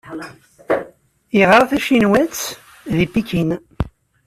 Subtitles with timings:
[1.37, 2.37] Yeɣra tacinwant
[2.95, 3.49] di Pikin.